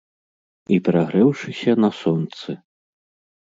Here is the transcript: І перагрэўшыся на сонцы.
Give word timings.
І 0.77 0.79
перагрэўшыся 0.87 1.77
на 1.85 1.89
сонцы. 2.01 2.57